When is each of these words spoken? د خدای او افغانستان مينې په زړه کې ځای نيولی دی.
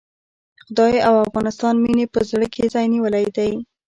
د 0.03 0.03
خدای 0.67 0.95
او 1.07 1.13
افغانستان 1.27 1.73
مينې 1.83 2.05
په 2.13 2.19
زړه 2.29 2.47
کې 2.53 2.71
ځای 2.73 2.85
نيولی 2.93 3.25
دی. 3.37 3.51